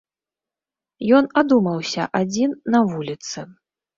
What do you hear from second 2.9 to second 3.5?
вуліцы.